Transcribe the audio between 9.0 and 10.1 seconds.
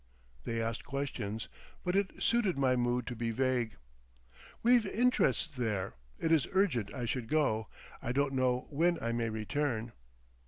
may return."